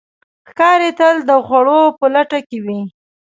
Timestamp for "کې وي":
2.47-2.81